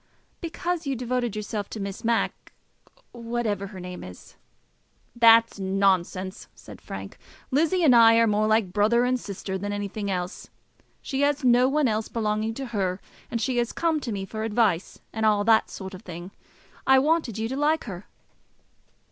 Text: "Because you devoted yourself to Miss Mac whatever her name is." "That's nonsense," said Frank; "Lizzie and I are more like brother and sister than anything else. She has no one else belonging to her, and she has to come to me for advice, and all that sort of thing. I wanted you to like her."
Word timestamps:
"Because 0.39 0.87
you 0.87 0.95
devoted 0.95 1.35
yourself 1.35 1.69
to 1.69 1.79
Miss 1.79 2.03
Mac 2.03 2.53
whatever 3.11 3.67
her 3.67 3.79
name 3.79 4.03
is." 4.03 4.35
"That's 5.15 5.59
nonsense," 5.59 6.47
said 6.55 6.81
Frank; 6.81 7.19
"Lizzie 7.51 7.83
and 7.83 7.95
I 7.95 8.15
are 8.15 8.25
more 8.25 8.47
like 8.47 8.73
brother 8.73 9.05
and 9.05 9.19
sister 9.19 9.59
than 9.59 9.71
anything 9.71 10.09
else. 10.09 10.49
She 11.03 11.21
has 11.21 11.43
no 11.43 11.69
one 11.69 11.87
else 11.87 12.07
belonging 12.07 12.55
to 12.55 12.65
her, 12.73 12.99
and 13.29 13.39
she 13.39 13.57
has 13.57 13.67
to 13.69 13.75
come 13.75 13.99
to 13.99 14.11
me 14.11 14.25
for 14.25 14.41
advice, 14.41 14.99
and 15.13 15.23
all 15.23 15.43
that 15.43 15.69
sort 15.69 15.93
of 15.93 16.01
thing. 16.01 16.31
I 16.87 16.97
wanted 16.97 17.37
you 17.37 17.47
to 17.49 17.55
like 17.55 17.83
her." 17.83 18.07